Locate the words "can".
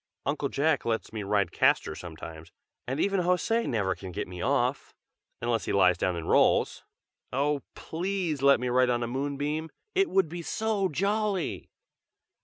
3.93-4.11